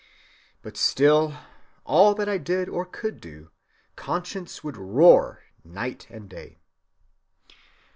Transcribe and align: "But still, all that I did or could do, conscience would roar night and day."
"But 0.63 0.77
still, 0.77 1.37
all 1.85 2.15
that 2.15 2.27
I 2.27 2.39
did 2.39 2.67
or 2.67 2.87
could 2.87 3.21
do, 3.21 3.51
conscience 3.95 4.63
would 4.63 4.75
roar 4.75 5.43
night 5.63 6.07
and 6.09 6.27
day." 6.27 6.57